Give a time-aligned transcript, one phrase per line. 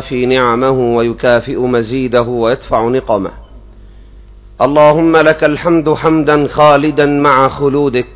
[0.00, 3.30] في نعمه ويكافئ مزيده ويدفع نقمه.
[4.62, 8.06] اللهم لك الحمد حمدا خالدا مع خلودك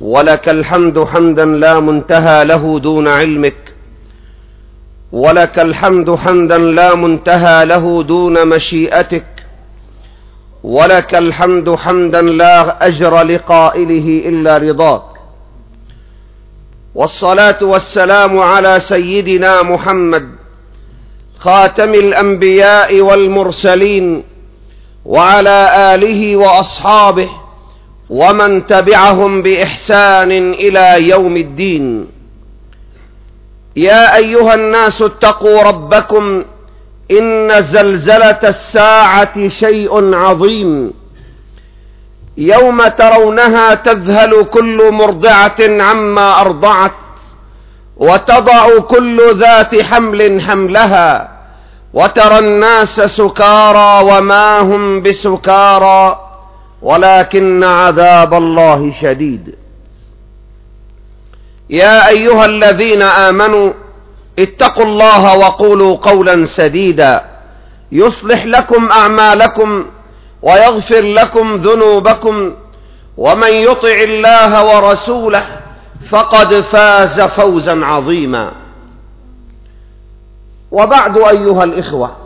[0.00, 3.74] ولك الحمد حمدا لا منتهى له دون علمك
[5.12, 9.26] ولك الحمد حمدا لا منتهى له دون مشيئتك
[10.64, 15.15] ولك الحمد حمدا لا أجر لقائله إلا رضاك.
[16.96, 20.28] والصلاة والسلام على سيدنا محمد
[21.38, 24.24] خاتم الأنبياء والمرسلين
[25.04, 25.58] وعلى
[25.94, 27.30] آله وأصحابه
[28.10, 32.06] ومن تبعهم بإحسان إلى يوم الدين.
[33.76, 36.44] يا أيها الناس اتقوا ربكم
[37.20, 40.92] إن زلزلة الساعة شيء عظيم.
[42.38, 46.92] يوم ترونها تذهل كل مرضعة عما أرضعت
[47.96, 51.28] وتضع كل ذات حمل حملها
[51.94, 56.20] وترى الناس سكارى وما هم بسكارى
[56.82, 59.54] ولكن عذاب الله شديد.
[61.70, 63.72] يا أيها الذين آمنوا
[64.38, 67.24] اتقوا الله وقولوا قولا سديدا
[67.92, 69.84] يصلح لكم أعمالكم
[70.46, 72.54] ويغفر لكم ذنوبكم
[73.16, 75.60] ومن يطع الله ورسوله
[76.10, 78.52] فقد فاز فوزا عظيما.
[80.70, 82.16] وبعد أيها الإخوة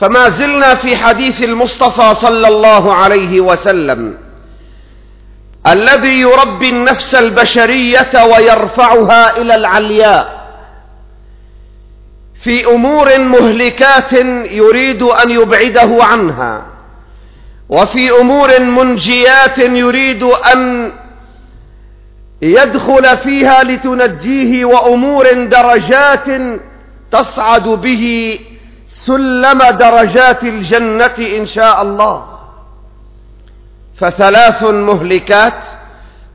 [0.00, 4.18] فما زلنا في حديث المصطفى صلى الله عليه وسلم
[5.66, 10.37] الذي يربي النفس البشرية ويرفعها إلى العلياء.
[12.44, 14.12] في أمور مهلكات
[14.50, 16.62] يريد أن يبعده عنها
[17.68, 20.92] وفي أمور منجيات يريد أن
[22.42, 26.26] يدخل فيها لتنجيه وأمور درجات
[27.12, 28.38] تصعد به
[29.06, 32.24] سلم درجات الجنة إن شاء الله.
[34.00, 35.62] فثلاث مهلكات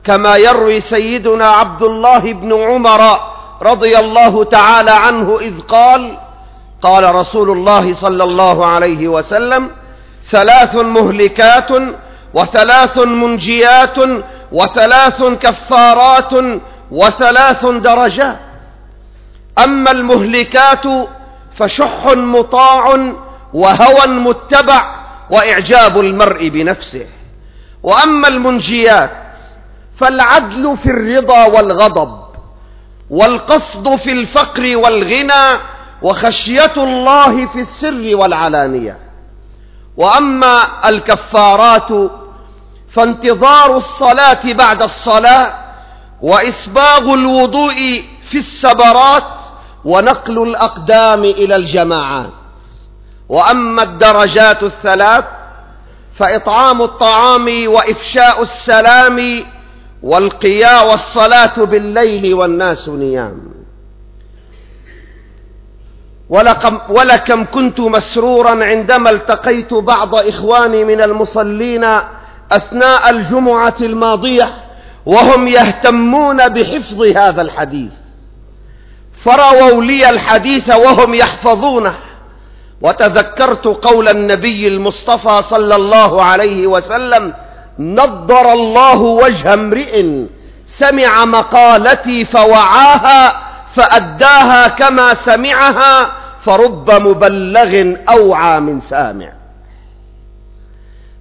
[0.04, 6.18] كما يروي سيدنا عبد الله بن عمر رضي الله تعالى عنه إذ قال
[6.82, 9.70] قال رسول الله صلى الله عليه وسلم
[10.30, 11.70] ثلاث مهلكات
[12.34, 13.98] وثلاث منجيات
[14.52, 16.32] وثلاث كفارات
[16.90, 18.40] وثلاث درجات.
[19.64, 20.86] أما المهلكات
[21.58, 22.84] فشح مطاع
[23.54, 24.94] وهوى متبع
[25.30, 27.06] وإعجاب المرء بنفسه.
[27.82, 29.10] وأما المنجيات
[29.98, 32.23] فالعدل في الرضا والغضب.
[33.10, 35.60] والقصد في الفقر والغنى
[36.02, 38.98] وخشية الله في السر والعلانية.
[39.96, 42.10] وأما الكفارات
[42.96, 45.54] فانتظار الصلاة بعد الصلاة
[46.22, 49.24] وإسباغ الوضوء في السبرات
[49.84, 52.30] ونقل الأقدام إلى الجماعات.
[53.28, 55.24] وأما الدرجات الثلاث
[56.18, 59.44] فإطعام الطعام وإفشاء السلام
[60.04, 63.38] والقيا والصلاة بالليل والناس نيام.
[66.28, 71.84] ولكم, ولكم كنت مسرورا عندما التقيت بعض إخواني من المصلين
[72.52, 74.48] أثناء الجمعة الماضية
[75.06, 77.92] وهم يهتمون بحفظ هذا الحديث.
[79.24, 81.94] فرووا لي الحديث وهم يحفظونه.
[82.82, 87.34] وتذكرت قول النبي المصطفى صلى الله عليه وسلم
[87.78, 90.24] نضر الله وجه امرئ
[90.78, 93.40] سمع مقالتي فوعاها
[93.76, 96.12] فأداها كما سمعها
[96.46, 99.32] فرب مبلغ أوعى من سامع.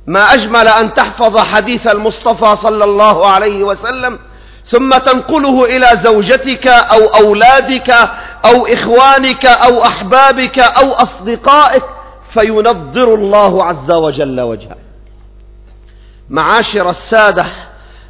[0.07, 4.19] ما أجمل أن تحفظ حديث المصطفى صلى الله عليه وسلم
[4.65, 7.89] ثم تنقله إلى زوجتك أو أولادك
[8.45, 11.83] أو إخوانك أو أحبابك أو أصدقائك
[12.33, 14.77] فينضر الله عز وجل وجهك
[16.33, 17.45] معاشر السادة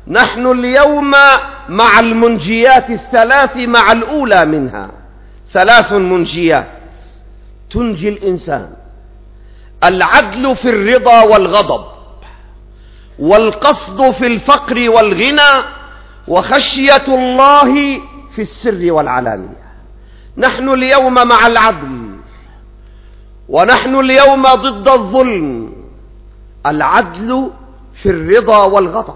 [0.07, 1.11] نحن اليوم
[1.69, 4.89] مع المنجيات الثلاث مع الأولى منها.
[5.53, 6.67] ثلاث منجيات.
[7.71, 8.69] تنجي الإنسان.
[9.83, 11.85] العدل في الرضا والغضب
[13.19, 15.65] والقصد في الفقر والغنى
[16.27, 17.73] وخشية الله
[18.35, 19.63] في السر والعلانية.
[20.37, 22.15] نحن اليوم مع العدل
[23.49, 25.73] ونحن اليوم ضد الظلم.
[26.65, 27.51] العدل
[28.03, 29.15] في الرضا والغضب.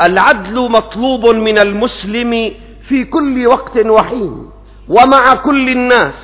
[0.00, 2.54] العدل مطلوب من المسلم
[2.88, 4.50] في كل وقت وحين
[4.88, 6.14] ومع كل الناس.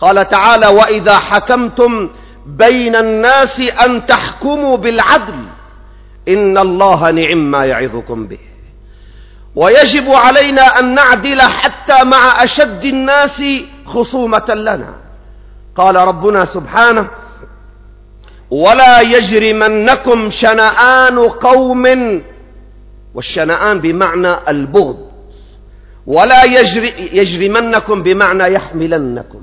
[0.00, 2.10] قال تعالى وإذا حكمتم
[2.46, 5.44] بين الناس أن تحكموا بالعدل
[6.28, 8.38] إن الله نعم ما يعظكم به.
[9.56, 13.42] ويجب علينا أن نعدل حتى مع أشد الناس
[13.86, 14.94] خصومة لنا.
[15.76, 17.08] قال ربنا سبحانه
[18.50, 21.84] ولا يجرمنكم شنآن قوم
[23.14, 24.98] والشنآن بمعنى البغض
[26.06, 29.40] ولا يجري يجرمنكم بمعنى يحملنكم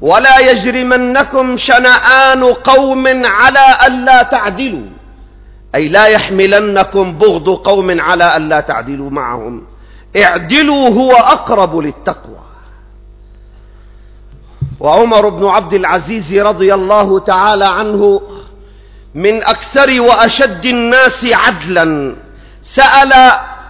[0.00, 4.86] ولا يجرمنكم شنآن قوم على ألا تعدلوا
[5.74, 9.62] أي لا يحملنكم بغض قوم على ألا تعدلوا معهم
[10.22, 12.44] اعدلوا هو أقرب للتقوى.
[14.80, 18.20] وعمر بن عبد العزيز رضي الله تعالى عنه
[19.14, 22.16] من أكثر وأشد الناس عدلا.
[22.62, 23.12] سأل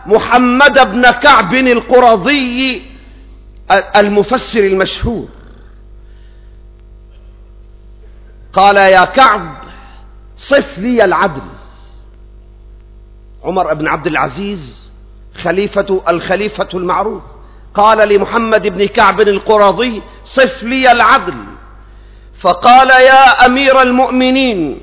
[0.06, 2.82] محمد بن كعب القرظي
[3.96, 5.28] المفسر المشهور.
[8.52, 9.56] قال يا كعب
[10.36, 11.42] صف لي العدل.
[13.44, 14.90] عمر بن عبد العزيز
[15.42, 17.22] خليفة الخليفة المعروف.
[17.74, 21.44] قال لمحمد بن كعب القرظي صف لي العدل.
[22.40, 24.80] فقال يا أمير المؤمنين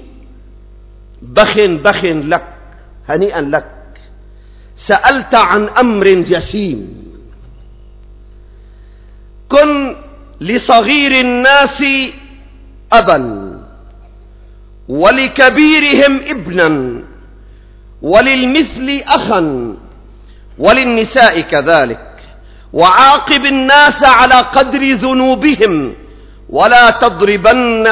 [1.22, 2.48] بخ بخ لك
[3.10, 3.72] هنيئا لك.
[4.88, 7.02] سألت عن أمر جسيم.
[9.50, 9.96] كن
[10.42, 11.84] لصغير الناس
[12.94, 13.20] أبا
[14.90, 17.02] ولكبيرهم ابنا
[18.02, 19.76] وللمثل أخا
[20.58, 22.08] وللنساء كذلك.
[22.74, 25.94] وعاقب الناس على قدر ذنوبهم
[26.50, 27.88] ولا تضربن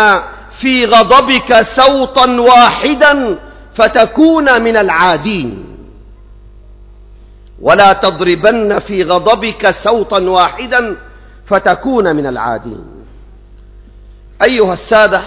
[0.62, 3.40] في غضبك سوطا واحدا
[3.76, 5.66] فتكون من العادين.
[7.62, 10.96] ولا تضربن في غضبك سوطا واحدا
[11.48, 12.86] فتكون من العادين.
[14.50, 15.22] أيها السادة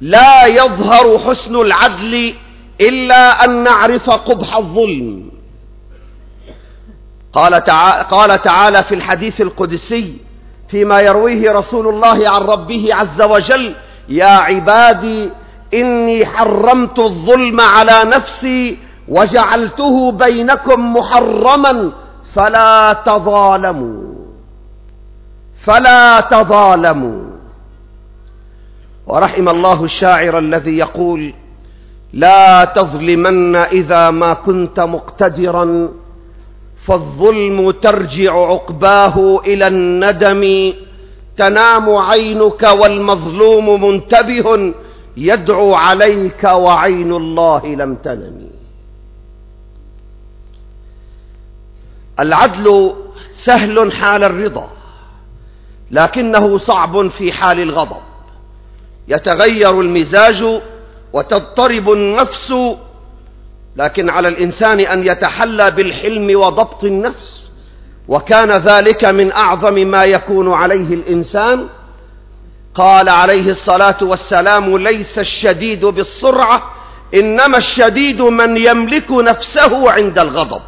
[0.00, 2.34] لا يظهر حسن العدل
[2.80, 5.30] إلا أن نعرف قبح الظلم.
[7.32, 10.16] قال تعالى, قال تعالى في الحديث القدسي
[10.70, 13.74] فيما يرويه رسول الله عن ربه عز وجل
[14.10, 15.30] يا عبادي
[15.74, 18.78] إني حرمت الظلم على نفسي
[19.08, 21.92] وجعلته بينكم محرما
[22.34, 24.14] فلا تظالموا.
[25.66, 27.30] فلا تظالموا.
[29.06, 31.34] ورحم الله الشاعر الذي يقول
[32.12, 35.88] لا تظلمن إذا ما كنت مقتدرا
[36.86, 40.72] فالظلم ترجع عقباه إلى الندم.
[41.40, 44.74] تنام عينك والمظلوم منتبه
[45.16, 48.50] يدعو عليك وعين الله لم تنم.
[52.20, 52.94] العدل
[53.46, 54.70] سهل حال الرضا
[55.90, 58.02] لكنه صعب في حال الغضب.
[59.08, 60.60] يتغير المزاج
[61.12, 62.54] وتضطرب النفس
[63.76, 67.49] لكن على الإنسان أن يتحلى بالحلم وضبط النفس.
[68.10, 71.68] وكان ذلك من أعظم ما يكون عليه الإنسان.
[72.74, 76.62] قال عليه الصلاة والسلام ليس الشديد بالسرعة
[77.14, 80.62] إنما الشديد من يملك نفسه عند الغضب.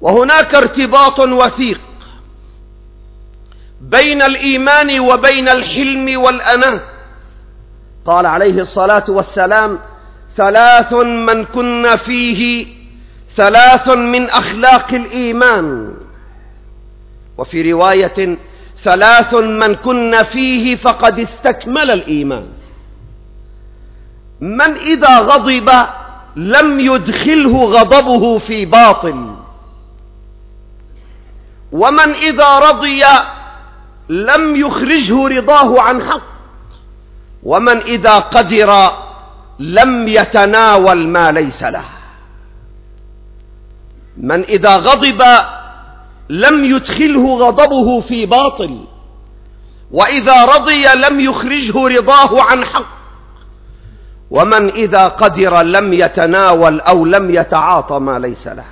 [0.00, 1.80] وهناك ارتباط وثيق
[3.80, 6.80] بين الإيمان وبين الحلم والأناة.
[8.06, 9.78] قال عليه الصلاة والسلام
[10.36, 12.66] ثلاث من كن فيه
[13.38, 15.94] ثلاث من أخلاق الإيمان.
[17.38, 18.38] وفي رواية
[18.84, 22.46] ثلاث من كن فيه فقد استكمل الإيمان.
[24.40, 25.68] من إذا غضب
[26.36, 29.34] لم يدخله غضبه في باطل.
[31.72, 33.02] ومن إذا رضي
[34.08, 36.28] لم يخرجه رضاه عن حق.
[37.42, 38.70] ومن إذا قدر
[39.58, 41.97] لم يتناول ما ليس له.
[44.20, 45.22] من إذا غضب
[46.28, 48.84] لم يدخله غضبه في باطل
[49.90, 52.98] وإذا رضي لم يخرجه رضاه عن حق
[54.30, 58.64] ومن إذا قدر لم يتناول أو لم يتعاطى ما ليس له.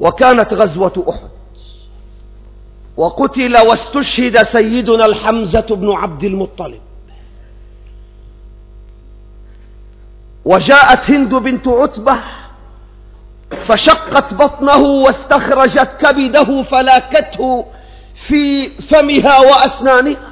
[0.00, 1.28] وكانت غزوة أحد
[2.96, 6.80] وقتل واستشهد سيدنا الحمزة بن عبد المطلب.
[10.44, 12.22] وجاءت هند بنت عتبة
[13.68, 17.64] فشقت بطنه واستخرجت كبده فلاكته
[18.28, 20.28] في فمها وأسنانها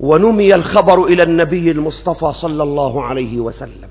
[0.00, 3.90] ونمي الخبر إلى النبي المصطفى صلى الله عليه وسلم.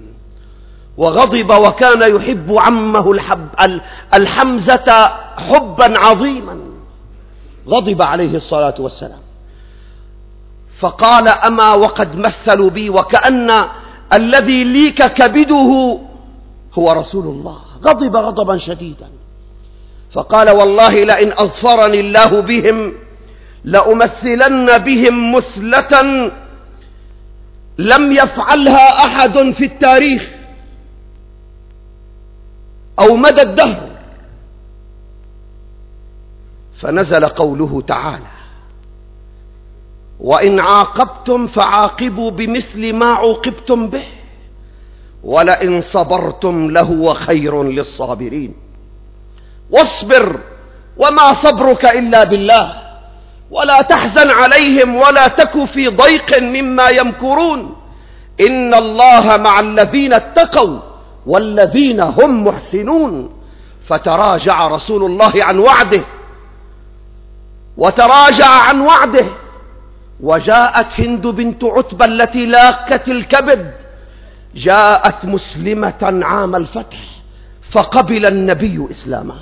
[0.98, 3.48] وغضب وكان يحب عمه الحب
[4.14, 5.08] الحمزة
[5.38, 6.60] حبا عظيما.
[7.68, 9.20] غضب عليه الصلاة والسلام.
[10.80, 13.52] فقال أما وقد مثلوا بي وكأن
[14.14, 16.00] الذي ليك كبده
[16.78, 17.62] هو رسول الله.
[17.84, 19.10] غضب غضبا شديدا.
[20.14, 22.94] فقال والله لئن أظفرني الله بهم
[23.64, 25.94] لأمثلن بهم مثلة
[27.78, 30.30] لم يفعلها أحد في التاريخ.
[33.00, 33.90] أو مدى الدهر.
[36.82, 38.32] فنزل قوله تعالى
[40.20, 44.17] وإن عاقبتم فعاقبوا بمثل ما عوقبتم به.
[45.24, 48.54] ولئن صبرتم لهو خير للصابرين.
[49.72, 50.40] واصبر
[50.98, 52.74] وما صبرك إلا بالله.
[53.52, 57.76] ولا تحزن عليهم ولا تك في ضيق مما يمكرون.
[58.48, 60.80] إن الله مع الذين اتقوا
[61.26, 63.30] والذين هم محسنون.
[63.88, 66.04] فتراجع رسول الله عن وعده.
[67.78, 69.28] وتراجع عن وعده.
[70.20, 73.87] وجاءت هند بنت عتبة التي لاكت الكبد.
[74.58, 77.00] جاءت مسلمة عام الفتح
[77.72, 79.36] فقبل النبي إسلامه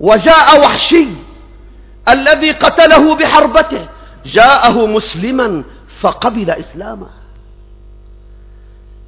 [0.00, 1.08] وجاء وحشي
[2.08, 3.88] الذي قتله بحربته
[4.26, 5.64] جاءه مسلما
[6.00, 7.06] فقبل إسلامه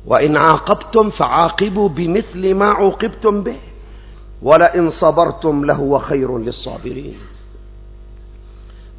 [0.07, 3.59] وإن عاقبتم فعاقبوا بمثل ما عوقبتم به
[4.43, 7.19] ولئن صبرتم لهو خير للصابرين.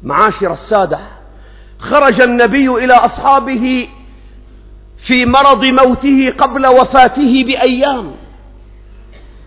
[0.02, 1.00] معاشر السادة
[1.78, 3.88] خرج النبي إلى أصحابه
[5.06, 8.12] في مرض موته قبل وفاته بأيام.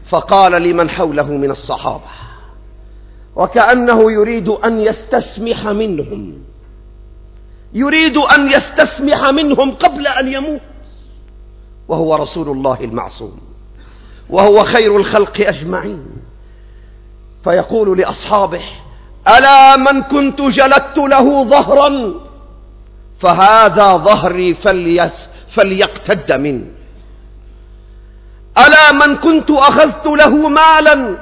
[0.09, 2.11] فقال لمن حوله من الصحابة
[3.35, 6.43] وكأنه يريد أن يستسمح منهم
[7.73, 10.61] يريد أن يستسمح منهم قبل أن يموت
[11.87, 13.39] وهو رسول الله المعصوم
[14.29, 16.05] وهو خير الخلق أجمعين.
[17.43, 18.63] فيقول لأصحابه
[19.37, 22.13] ألا من كنت جلدت له ظهرا؟
[23.19, 26.65] فهذا ظهري فليس فليقتد منه
[28.57, 31.17] ألا من كنت أخذت له مالا؟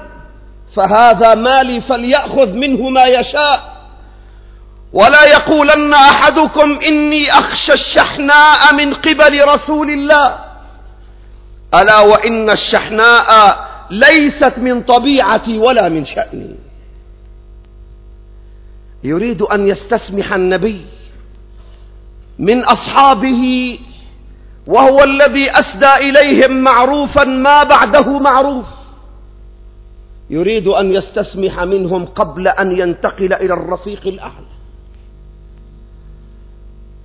[0.75, 3.79] فهذا مالي فليأخذ منه ما يشاء.
[4.93, 10.39] ولا يقولن أحدكم إني أخشى الشحناء من قبل رسول الله.
[11.74, 13.29] ألا وإن الشحناء
[13.91, 16.55] ليست من طبيعتي ولا من شأني.
[19.03, 20.86] يريد أن يستسمح النبي
[22.39, 23.41] من أصحابه
[24.70, 28.66] وهو الذي أسدى إليهم معروفا ما بعده معروف.
[30.30, 34.50] يريد أن يستسمح منهم قبل أن ينتقل إلى الرفيق الأعلى.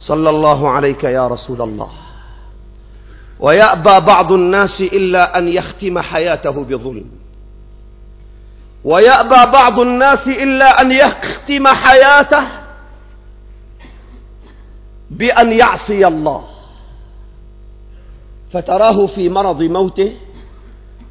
[0.00, 1.90] صلى الله عليك يا رسول الله.
[3.40, 7.10] ويأبى بعض الناس إلا أن يختم حياته بظلم.
[8.84, 12.44] ويأبى بعض الناس إلا أن يختم حياته
[15.10, 16.53] بأن يعصي الله.
[18.54, 20.12] فتراه في مرض موته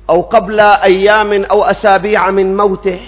[0.09, 2.99] أو قبل أيام أو أسابيع من موته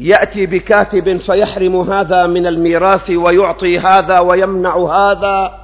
[0.00, 5.58] يأتي بكاتب فيحرم هذا من الميراث ويعطي هذا ويمنع هذا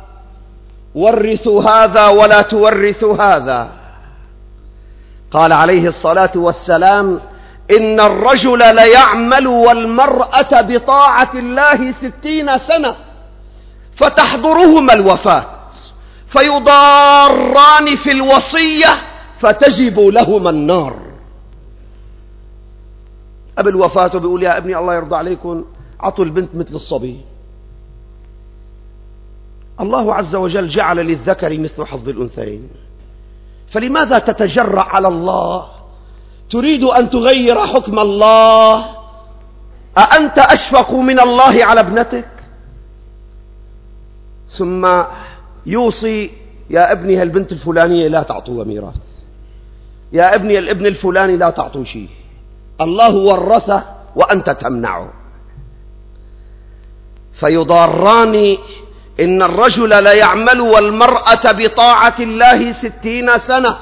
[0.94, 3.68] ورثوا هذا ولا تورثوا هذا.
[5.30, 7.20] قال عليه الصلاة والسلام
[7.78, 12.96] إن الرجل ليعمل والمرأة بطاعة الله ستين سنة
[13.96, 15.53] فتحضرهما الوفاة.
[16.38, 18.92] فيضاران في الوصية
[19.40, 20.96] فتجب لهما النار.
[23.58, 25.64] أبي الوفاة بيقول يا ابني الله يرضى عليكم
[26.00, 27.20] عطوا البنت مثل الصبي.
[29.80, 32.68] الله عز وجل جعل للذكر مثل حظ الأنثيين.
[33.70, 35.68] فلماذا تتجرأ على الله؟
[36.50, 38.84] تريد أن تغير حكم الله؟
[39.98, 42.28] أأنت أشفق من الله على ابنتك؟
[44.48, 45.02] ثم
[45.66, 46.30] يوصي
[46.70, 48.94] يا ابني هالبنت الفلانية لا تعطوها ميراث
[50.12, 52.08] يا ابني الابن الفلاني لا تعطوه شيء؟
[52.80, 53.84] الله ورثه
[54.16, 55.12] وأنت تمنعه.
[57.40, 58.56] فيضاران
[59.20, 63.76] إن الرجل ليعمل والمرأة بطاعة الله ستين سنة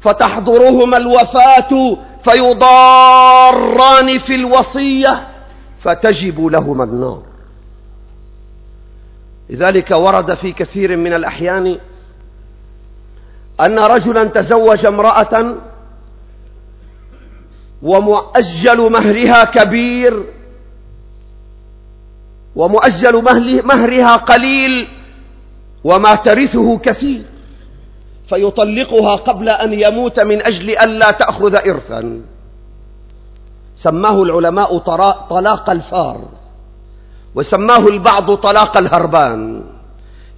[0.00, 5.28] فتحضرهما الوفاة فيضاران في الوصية
[5.82, 7.22] فتجب لهما النار.
[9.50, 11.78] لذلك ورد في كثير من الأحيان
[13.60, 15.54] أن رجلا تزوج امرأة
[17.82, 20.24] ومؤجل مهرها كبير
[22.56, 23.24] ومؤجل
[23.64, 24.88] مهرها قليل
[25.84, 27.24] وما ترثه كثير
[28.28, 32.20] فيطلقها قبل أن يموت من أجل ألا تأخذ إرثا.
[33.76, 34.78] سماه العلماء
[35.30, 36.20] طلاق الفار.
[37.34, 39.64] وسماه البعض طلاق الهربان.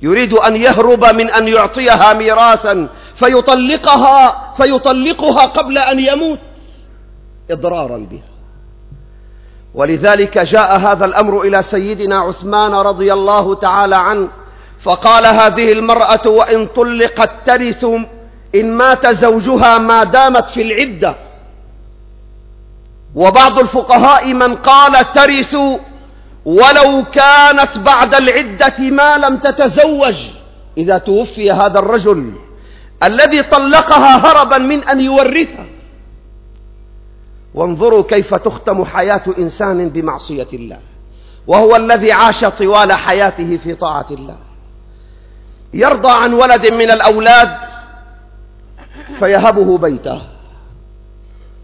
[0.02, 6.38] يريد أن يهرب من أن يعطيها ميراثا فيطلقها فيطلقها قبل أن يموت
[7.50, 8.32] إضرارا بها.
[9.74, 14.28] ولذلك جاء هذا الأمر إلى سيدنا عثمان رضي الله تعالى عنه
[14.82, 17.84] فقال هذه المرأة وإن طلقت ترث
[18.54, 21.14] إن مات زوجها ما دامت في العدة.
[23.14, 25.56] وبعض الفقهاء من قال ترث
[26.44, 30.14] ولو كانت بعد العدة ما لم تتزوج
[30.78, 32.32] إذا توفي هذا الرجل
[33.02, 35.66] الذي طلقها هربا من أن يورثها.
[37.54, 40.78] وانظروا كيف تختم حياة إنسان بمعصية الله
[41.46, 44.38] وهو الذي عاش طوال حياته في طاعة الله.
[45.74, 47.48] يرضى عن ولد من الأولاد
[49.18, 50.22] فيهبه بيته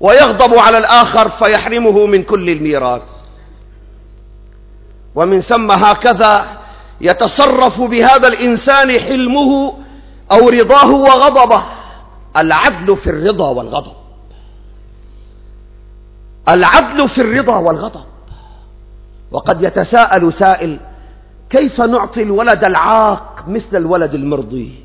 [0.01, 3.18] ويغضب على الآخر فيحرمه من كل الميراث.
[5.15, 6.59] ومن ثم هكذا
[7.01, 9.75] يتصرف بهذا الإنسان حلمه
[10.33, 11.65] أو رضاه وغضبه.
[12.37, 13.93] العدل في الرضا والغضب.
[16.49, 18.05] العدل في الرضا والغضب.
[19.31, 20.81] وقد يتساءل سائل
[21.51, 24.81] كيف نعطي الولد العاق مثل الولد المرضي؟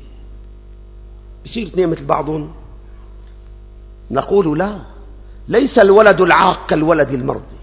[1.46, 2.52] يصير اثنين مثل بعضهم.
[4.10, 4.78] نقول لا
[5.48, 7.53] ليس الولد العاق كالولد المرضي.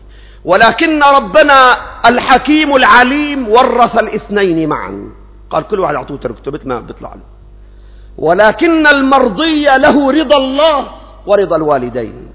[0.45, 5.09] ولكن ربنا الحكيم العليم ورث الاثنين معا.
[5.49, 7.21] قال كل واحد اعطوه تركته مثل ما بيطلع له.
[8.17, 10.91] ولكن المرضي له رضا الله
[11.25, 12.27] ورضا الوالدين.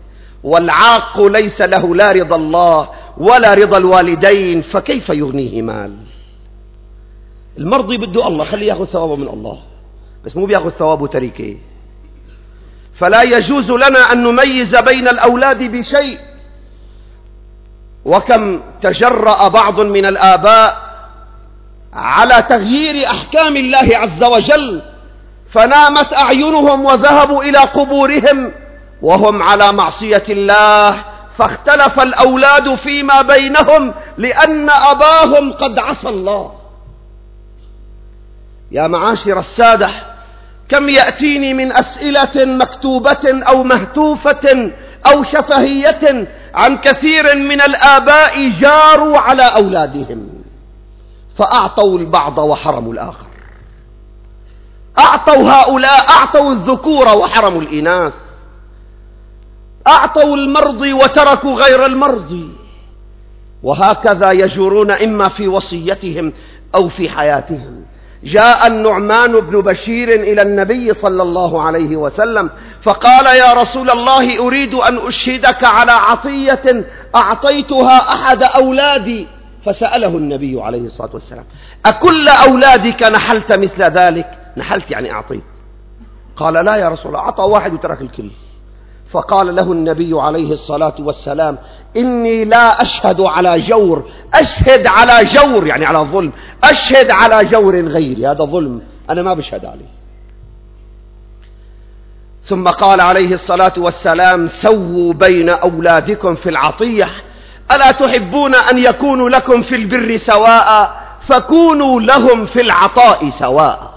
[0.45, 5.97] والعاق ليس له لا رضا الله ولا رضا الوالدين فكيف يغنيه مال؟
[7.59, 9.59] المرضي بده الله خليه ياخذ ثوابه من الله.
[10.25, 11.57] بس مو بياخذ ثوابه تركه
[12.99, 16.36] فلا يجوز لنا أن نميز بين الأولاد بشيء.
[18.07, 20.77] وكم تجرأ بعض من الآباء
[21.95, 24.83] على تغيير أحكام الله عز وجل
[25.53, 28.53] فنامت أعينهم وذهبوا إلى قبورهم
[29.03, 31.05] وهم على معصية الله
[31.39, 36.53] فاختلف الأولاد فيما بينهم لأن أباهم قد عصى الله.
[38.73, 39.91] يا معاشر السادة
[40.69, 44.73] كم يأتيني من أسئلة مكتوبة أو مهتوفة
[45.13, 50.29] أو شفهية عن كثير من الآباء جاروا على أولادهم
[51.39, 53.27] فأعطوا البعض وحرموا الآخر.
[54.99, 58.13] أعطوا هؤلاء أعطوا الذكور وحرموا الإناث.
[59.87, 62.51] أعطوا المرضي وتركوا غير المرضي
[63.63, 66.33] وهكذا يجورون إما في وصيتهم
[66.75, 67.85] أو في حياتهم.
[68.27, 72.51] جاء النعمان بن بشير إلى النبي صلى الله عليه وسلم
[72.83, 76.85] فقال يا رسول الله أريد أن أشهدك على عطية
[77.17, 79.27] أعطيتها أحد أولادي
[79.65, 81.45] فسأله النبي عليه الصلاة والسلام
[81.87, 85.43] أكل أولادك نحلت مثل ذلك؟ نحلت يعني أعطيت
[86.37, 88.31] قال لا يا رسول الله أعطى واحد وترك الكل.
[89.11, 91.59] فقال له النبي عليه الصلاة والسلام
[91.97, 96.33] إني لا أشهد على جور أشهد على جور يعني على ظلم
[96.65, 99.97] أشهد على جور غيري هذا ظلم أنا ما بشهد عليه.
[102.43, 107.09] ثم قال عليه الصلاة والسلام سووا بين أولادكم في العطية
[107.73, 110.97] ألا تحبون أن يكونوا لكم في البر سواء؟
[111.29, 113.93] فكونوا لهم في العطاء سواء.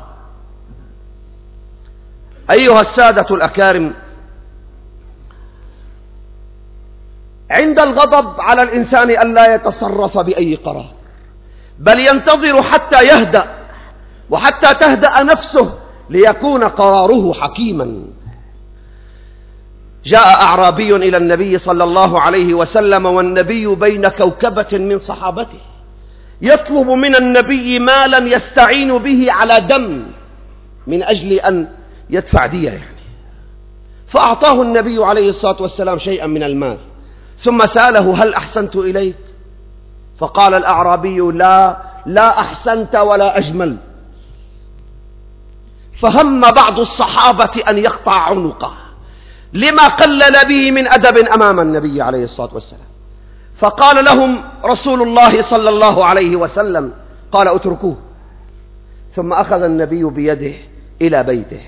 [2.51, 3.93] أيها السادة الأكارم
[7.49, 10.91] عند الغضب على الإنسان أن لا يتصرف بأي قرار.
[11.79, 13.45] بل ينتظر حتى يهدأ
[14.29, 15.77] وحتى تهدأ نفسه
[16.09, 18.03] ليكون قراره حكيما.
[20.05, 25.59] جاء أعرابي إلى النبي صلى الله عليه وسلم والنبي بين كوكبة من صحابته.
[26.41, 30.03] يطلب من النبي مالا يستعين به على دم
[30.87, 31.67] من أجل أن
[32.09, 32.99] يدفع دية يعني.
[34.07, 36.77] فأعطاه النبي عليه الصلاة والسلام شيئا من المال.
[37.43, 39.17] ثم سأله هل أحسنت إليك؟
[40.19, 43.79] فقال الأعرابي لا لا أحسنت ولا أجملت
[46.01, 48.73] فهم بعض الصحابة أن يقطع عنقه.
[49.53, 52.89] لما قلل به من أدب أمام النبي عليه الصلاة والسلام.
[53.59, 56.93] فقال لهم رسول الله صلى الله عليه وسلم
[57.31, 57.97] قال اتركوه.
[59.15, 60.53] ثم أخذ النبي بيده
[61.01, 61.61] إلى بيته.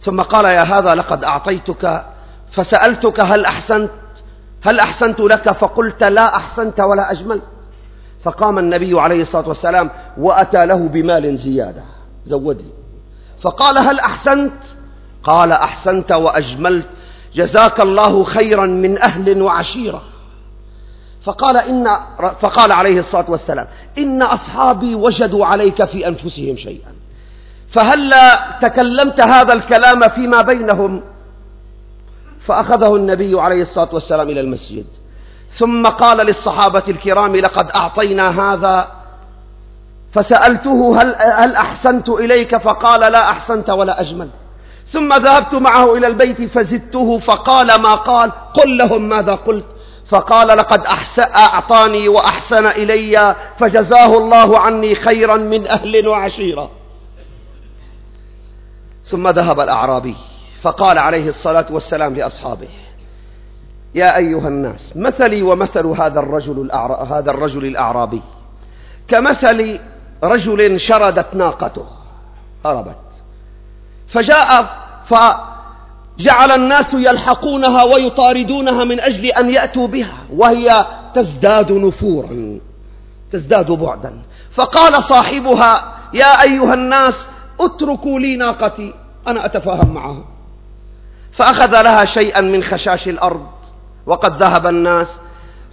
[0.00, 2.04] ثم قال يا هذا لقد أعطيتك
[2.52, 3.90] فسألتك هل أحسنت؟
[4.62, 7.42] هل أحسنت لك؟ فقلت لا أحسنت ولا أجملت.
[8.24, 11.82] فقام النبي عليه الصلاة والسلام وأتى له بمال زيادة.
[12.24, 12.70] زودني.
[13.42, 14.52] فقال هل أحسنت؟
[15.24, 16.86] قال أحسنت وأجملت.
[17.34, 20.02] جزاك الله خيرا من أهل وعشيرة.
[21.24, 21.88] فقال إن
[22.40, 23.66] فقال عليه الصلاة والسلام
[23.98, 26.92] إن أصحابي وجدوا عليك في أنفسهم شيئا.
[27.72, 31.02] فهلا تكلمت هذا الكلام فيما بينهم؟
[32.46, 34.86] فأخذه النبي عليه الصلاة والسلام إلى المسجد.
[35.58, 38.88] ثم قال للصحابة الكرام لقد أعطينا هذا.
[40.12, 44.28] فسألته هل, هل أحسنت إليك؟ فقال لا أحسنت ولا أجمل.
[44.92, 49.66] ثم ذهبت معه إلى البيت فزدته فقال ما قال؟ قل لهم ماذا قلت.
[50.08, 50.86] فقال لقد
[51.18, 56.70] أعطاني وأحسن إلي فجزاه الله عني خيرا من أهل وعشيرة.
[59.04, 60.16] ثم ذهب الأعرابي.
[60.62, 62.68] فقال عليه الصلاة والسلام لأصحابه
[63.94, 66.70] يا أيها الناس مثلي ومثل هذا الرجل
[67.10, 68.22] هذا الرجل الأعرابي.
[69.08, 69.80] كمثل
[70.24, 71.86] رجل شردت ناقته
[72.64, 72.96] هربت.
[74.08, 74.66] فجاء
[75.04, 82.58] فجعل الناس يلحقونها ويطاردونها من أجل أن يأتوا بها وهي تزداد نفورا
[83.32, 84.22] تزداد بعدا.
[84.54, 87.28] فقال صاحبها يا أيها الناس
[87.60, 88.94] اتركوا لي ناقتي
[89.26, 90.24] أنا أتفاهم معها.
[91.32, 93.46] فأخذ لها شيئا من خشاش الأرض
[94.06, 95.08] وقد ذهب الناس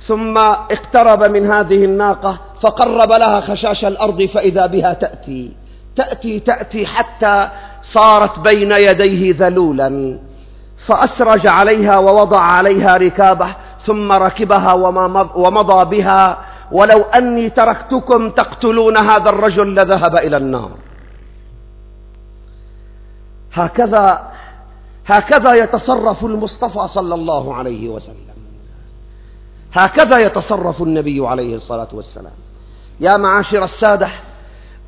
[0.07, 0.37] ثم
[0.71, 5.51] اقترب من هذه الناقة فقرب لها خشاش الأرض فإذا بها تأتي.
[5.95, 7.49] تأتي تأتي حتى
[7.81, 10.19] صارت بين يديه ذلولا.
[10.87, 14.73] فأسرج عليها ووضع عليها ركابه ثم ركبها
[15.35, 16.37] ومضى بها.
[16.71, 20.71] ولو أني تركتكم تقتلون هذا الرجل لذهب إلى النار.
[23.53, 24.36] هكذا
[25.07, 28.37] هكذا يتصرف المصطفى صلى الله عليه وسلم.
[29.73, 32.33] هكذا يتصرف النبي عليه الصلاة والسلام.
[32.99, 34.09] يا معاشر السادة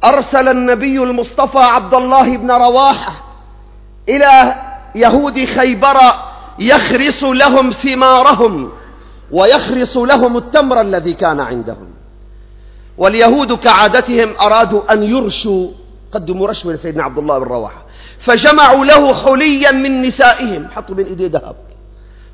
[0.06, 3.24] أرسل النبي المصطفى عبد الله بن رواحة
[4.10, 4.56] إلى
[4.96, 5.98] يهود خيبر
[6.60, 8.72] يخرس لهم ثمارهم
[9.32, 11.90] ويخرس لهم التمر الذي كان عندهم.
[12.98, 15.68] واليهود كعادتهم أرادوا أن يرشوا
[16.12, 17.86] قدموا رشوة لسيدنا عبد الله بن رواحة.
[18.20, 20.68] فجمعوا له حليا من نسائهم.
[20.68, 21.56] حطوا من إيديه ذهب.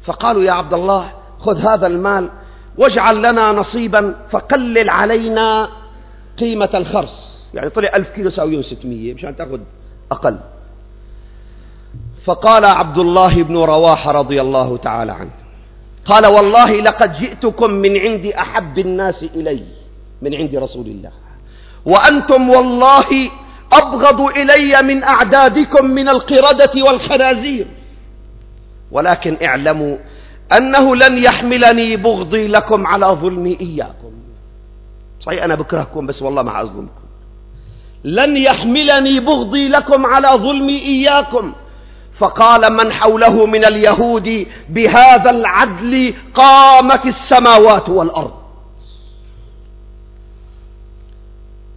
[0.04, 2.30] فقالوا يا عبد الله خذ هذا المال
[2.78, 5.70] واجعل لنا نصيبا فقلل علينا
[6.38, 9.60] قيمة الخرس يعني طلع ألف كيلو ساويون ستمية مشان تأخذ
[10.12, 10.38] أقل.
[12.26, 15.32] فقال عبد الله بن رواحة رضي الله تعالى عنه
[16.06, 19.64] قال والله لقد جئتكم من عند أحب الناس إلي
[20.22, 21.12] من عند رسول الله.
[21.86, 23.10] وأنتم والله
[23.74, 27.68] أبغض إلي من أعدادكم من القردة والخنازير.
[28.92, 29.98] ولكن اعلموا
[30.58, 34.12] أنه لن يحملني بغضي لكم على ظلمي إياكم.
[35.22, 37.06] صحيح أنا بكرهكم بس والله ما أظلمكم
[38.04, 41.54] لن يحملني بغضي لكم على ظلمي إياكم.
[42.20, 48.45] فقال من حوله من اليهود بهذا العدل قامت السماوات والأرض.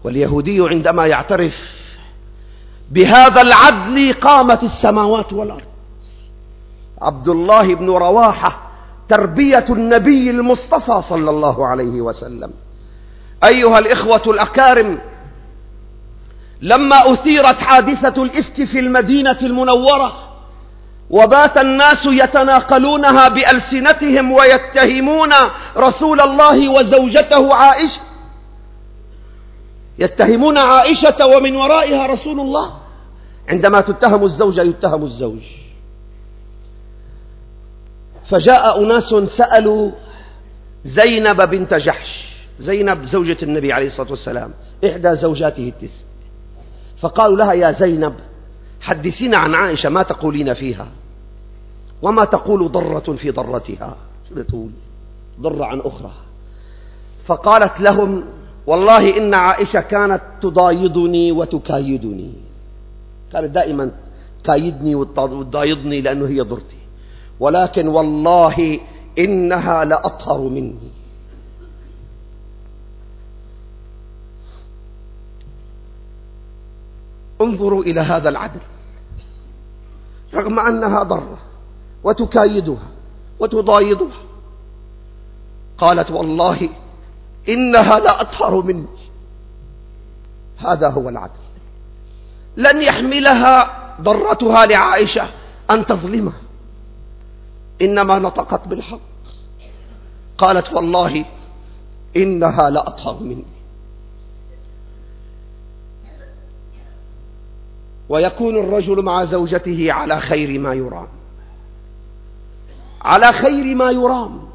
[0.05, 1.55] واليهودي عندما يعترف
[2.91, 5.69] بهذا العدل قامت السماوات والأرض.
[7.03, 8.63] عبد الله بن رواحة
[9.09, 12.51] تربية النبي المصطفى صلى الله عليه وسلم.
[13.45, 14.99] أيها الإخوة الأكارم
[16.63, 20.13] لما أثيرت حادثة الإفك في المدينة المنورة
[21.11, 25.31] وبات الناس يتناقلونها بألسنتهم ويتهمون
[25.77, 28.01] رسول الله وزوجته عائشة
[29.99, 32.73] يتهمون عائشة ومن ورائها رسول الله.
[33.49, 35.43] عندما تتهم الزوجة يتهم الزوج.
[38.31, 39.91] فجاء أناس سألوا
[40.85, 42.35] زينب بنت جحش.
[42.61, 44.51] زينب زوجة النبي عليه الصلاة والسلام.
[44.85, 46.05] إحدى زوجاته التسع.
[47.01, 48.15] فقالوا لها يا زينب
[48.81, 50.87] حدثينا عن عائشة ما تقولين فيها؟
[52.03, 53.97] وما تقول ضرة في ضرتها؟
[54.29, 54.71] شو تقول
[55.41, 56.13] ضرة عن أخرى.
[57.27, 58.25] فقالت لهم
[58.69, 62.33] والله إن عائشة كانت تضايضني وتكايدني.
[63.33, 63.91] كانت دائما
[64.43, 66.77] تكايدني وتضايضني لأنه هي ضرتي.
[67.41, 68.81] ولكن والله
[69.19, 70.91] إنها لأطهر مني.
[77.41, 78.61] انظروا إلى هذا العدل.
[80.35, 81.39] رغم أنها ضرة
[82.05, 82.89] وتكايدها
[83.41, 84.21] وتضايضها
[85.79, 86.69] قالت والله
[87.49, 88.87] إنها لأطهر مني.
[90.59, 91.41] هذا هو العدل.
[92.57, 95.29] لن يحملها ضرتها لعائشة
[95.71, 96.41] أن تظلمها.
[97.83, 99.01] إنما نطقت بالحق.
[100.39, 101.25] قالت والله
[102.17, 103.45] إنها لأطهر مني.
[108.09, 111.09] ويكون الرجل مع زوجته على خير ما يرام.
[113.03, 114.49] على خير ما يرام.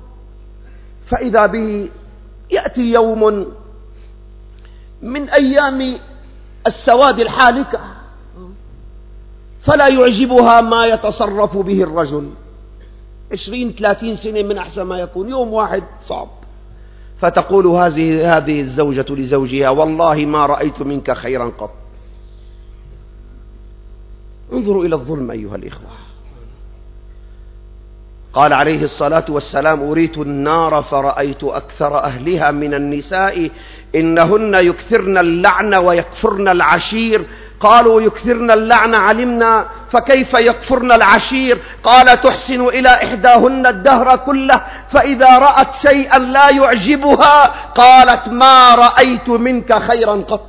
[1.09, 1.89] فإذا به
[2.53, 3.47] يأتي يوم
[5.01, 5.99] من أيام
[6.67, 7.79] السواد الحالكة
[9.61, 12.29] فلا يعجبها ما يتصرف به الرجل.
[13.31, 16.27] عشرين ثلاثين سنة من أحسن ما يكون يوم واحد صعب.
[17.19, 21.71] فتقول هذه هذه الزوجة لزوجها والله ما رأيت منك خيرا قط.
[24.53, 25.89] انظروا إلى الظلم أيها الإخوة.
[28.33, 33.51] قال عليه الصلاة والسلام أريت النار فرأيت أكثر أهلها من النساء
[33.95, 37.25] إنهن يكثرن اللعن ويكفرن العشير.
[37.59, 45.75] قالوا يكثرن اللعن علمنا فكيف يكفرن العشير؟ قال تحسن إلى إحداهن الدهر كله فإذا رأت
[45.75, 50.45] شيئا لا يعجبها قالت ما رأيت منك خيرا قط.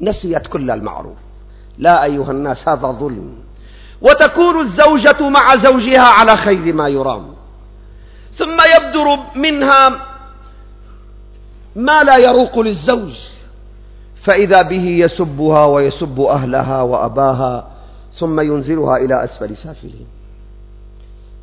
[0.00, 1.18] نسيت كل المعروف.
[1.78, 3.45] لا أيها الناس هذا ظلم.
[4.00, 7.34] وتكون الزوجة مع زوجها على خير ما يرام.
[8.34, 9.88] ثم يبدر منها
[11.76, 13.14] ما لا يروق للزوج
[14.24, 17.68] فإذا به يسبها ويسب أهلها وأباها
[18.12, 20.06] ثم ينزلها إلى أسفل سافلين.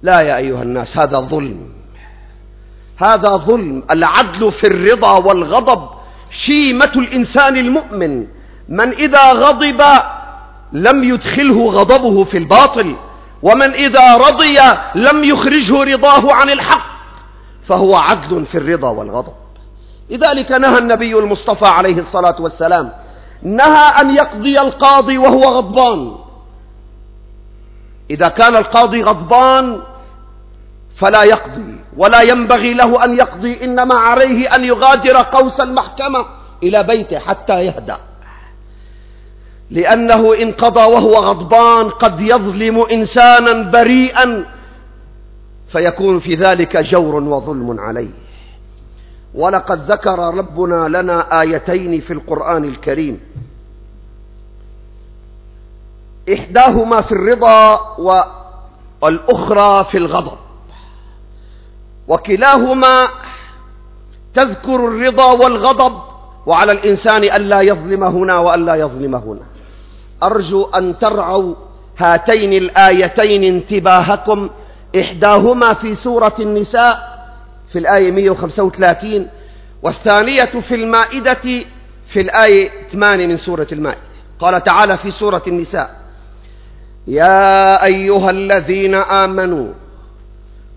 [0.03, 1.73] لا يا أيها الناس هذا ظلم.
[2.97, 3.83] هذا ظلم.
[3.91, 5.89] العدل في الرضا والغضب
[6.45, 8.27] شيمة الإنسان المؤمن.
[8.69, 9.81] من إذا غضب
[10.73, 12.95] لم يدخله غضبه في الباطل
[13.43, 14.57] ومن إذا رضي
[14.95, 16.93] لم يخرجه رضاه عن الحق
[17.67, 19.33] فهو عدل في الرضا والغضب.
[20.09, 22.91] لذلك نهى النبي المصطفى عليه الصلاة والسلام
[23.43, 26.15] نهى أن يقضي القاضي وهو غضبان.
[28.09, 29.81] إذا كان القاضي غضبان
[30.97, 36.25] فلا يقضي ولا ينبغي له أن يقضي إنما عليه أن يغادر قوس المحكمة
[36.63, 37.97] إلى بيته حتى يهدأ.
[39.73, 44.45] لأنه إن قضى وهو غضبان قد يظلم إنسانا بريئا
[45.71, 48.09] فيكون في ذلك جور وظلم عليه.
[49.33, 53.19] ولقد ذكر ربنا لنا آيتين في القرآن الكريم.
[56.33, 57.79] إحداهما في الرضا
[59.01, 60.37] والأخرى في الغضب.
[62.07, 63.07] وكلاهما
[64.33, 66.01] تذكر الرضا والغضب
[66.45, 69.52] وعلى الإنسان ألا يظلم هنا وألا يظلم هنا.
[70.25, 71.55] أرجو أن ترعوا
[71.97, 74.49] هاتين الآيتين انتباهكم
[74.99, 77.13] إحداهما في سورة النساء
[77.71, 79.27] في الآية 135
[79.83, 81.65] والثانية في المائدة
[82.13, 84.01] في الآية 8 من سورة المائدة.
[84.39, 85.95] قال تعالى في سورة النساء
[87.07, 89.73] يا أيها الذين آمنوا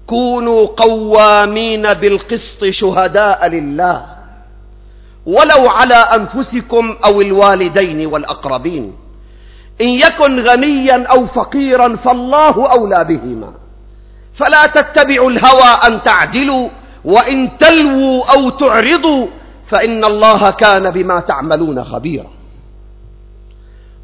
[0.06, 4.06] كونوا قوامين بالقسط شهداء لله
[5.26, 8.94] ولو على أنفسكم أو الوالدين والأقربين.
[9.80, 13.52] إن يكن غنيا أو فقيرا فالله أولى بهما.
[14.36, 16.68] فلا تتبعوا الهوى أن تعدلوا
[17.04, 19.26] وإن تلووا أو تعرضوا
[19.68, 22.30] فإن الله كان بما تعملون خبيرا.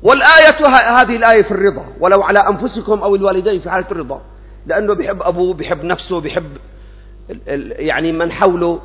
[0.03, 0.67] والآية
[1.01, 1.87] هذه الآية في الرضا.
[2.01, 4.21] ولو على أنفسكم أو الوالدين في حالة الرضا.
[4.67, 6.57] لأنه بيحب أبوه بيحب نفسه بيحب
[7.79, 8.81] يعني من حوله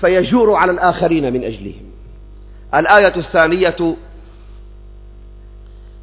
[0.00, 1.90] فيجور على الآخرين من أجلهم.
[2.74, 3.96] الآية الثانية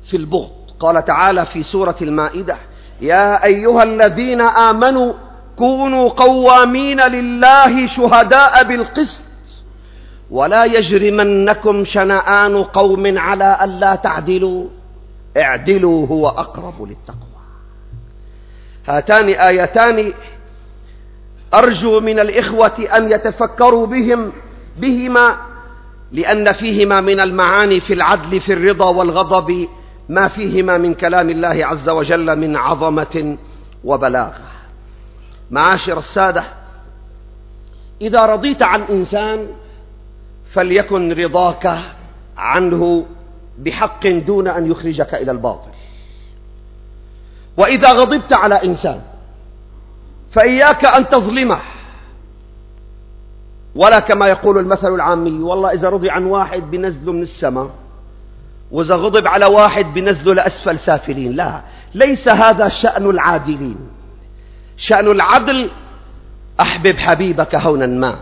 [0.09, 0.49] في البغض.
[0.79, 2.57] قال تعالى في سورة المائدة
[3.01, 5.13] يا أيها الذين آمنوا
[5.57, 9.21] كونوا قوامين لله شهداء بالقسط
[10.31, 14.67] ولا يجرمنكم شنآن قوم على ألا تعدلوا.
[15.37, 17.41] اعدلوا هو أقرب للتقوى.
[18.87, 20.13] هاتان آيتان
[21.53, 24.31] أرجو من الإخوة أن يتفكروا بهم
[24.77, 25.37] بهما
[26.11, 29.67] لأن فيهما من المعاني في العدل في الرضا والغضب.
[30.11, 33.37] ما فيهما من كلام الله عز وجل من عظمة
[33.83, 34.47] وبلاغة.
[35.51, 36.43] معاشر السادة
[38.01, 39.47] إذا رضيت عن إنسان
[40.53, 41.65] فليكن رضاك
[42.37, 43.05] عنه
[43.59, 45.71] بحق دون أن يخرجك إلى الباطل.
[47.57, 49.01] وإذا غضبت على إنسان
[50.31, 51.59] فإياك أن تظلمه.
[53.75, 57.80] ولا كما يقول المثل العامي والله إذا رضي عن واحد بنزله من السماء
[58.71, 61.31] وإذا غضب على واحد بنزله لأسفل سافلين.
[61.31, 61.61] لا
[61.93, 63.77] ليس هذا شأن العادلين.
[64.77, 65.71] شأن العدل
[66.61, 68.19] أحبب حبيبك هونا ما.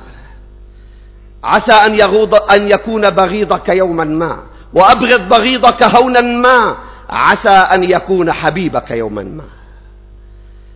[1.44, 4.44] عسى أن, يغوض أن يكون بغيضك يوما ما.
[4.74, 6.76] وأبغض بغيضك هونا ما.
[7.10, 9.44] عسى أن يكون حبيبك يوما ما.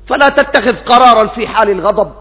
[0.08, 2.12] فلا تتخذ قرارا في حال الغضب.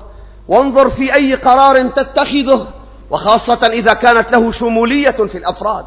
[0.48, 2.68] وانظر في أي قرار تتخذه.
[3.10, 5.84] وخاصة إذا كانت له شمولية في الأفراد.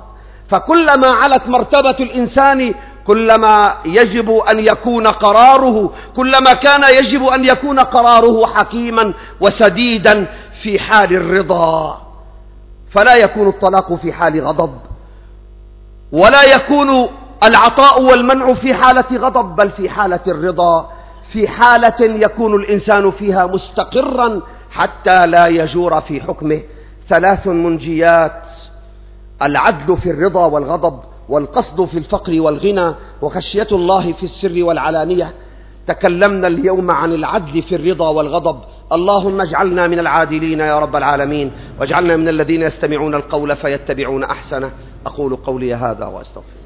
[0.49, 2.73] فكلما علت مرتبة الإنسان
[3.07, 10.27] كلما يجب أن يكون قراره كلما كان يجب أن يكون قراره حكيما وسديدا
[10.63, 12.01] في حال الرضا.
[12.91, 14.77] فلا يكون الطلاق في حال غضب
[16.11, 17.09] ولا يكون
[17.43, 20.89] العطاء والمنع في حالة غضب بل في حالة الرضا.
[21.33, 26.61] في حالة يكون الإنسان فيها مستقرا حتى لا يجور في حكمه.
[27.09, 28.41] ثلاث منجيات.
[29.41, 35.33] العدل في الرضا والغضب والقصد في الفقر والغنى وخشية الله في السر والعلانية.
[35.87, 38.59] تكلمنا اليوم عن العدل في الرضا والغضب.
[38.93, 41.51] اللهم اجعلنا من العادلين يا رب العالمين.
[41.79, 44.71] واجعلنا من الذين يستمعون القول فيتبعون أحسنه.
[45.05, 46.64] أقول قولي هذا وأستغفر